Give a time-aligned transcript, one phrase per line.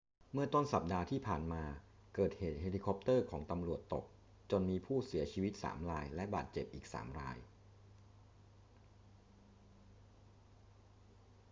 [0.33, 1.63] เมื่อต้นสัปดาห์ที่ผ่านมา
[2.15, 4.05] เกิดเหตุเฮลิคอปเตอร์ของตำรวจตก
[4.51, 7.37] จนมีผู้เสียชีวิต 3 รายและบาดเจ็บอีก 3 ราย